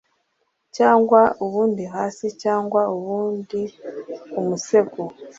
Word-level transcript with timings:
cyangwa 0.77 1.21
ubundi 1.45 1.83
hasi 1.95 2.25
cyangwa 2.41 2.81
ubundi 2.95 3.61
umusego, 4.39 4.99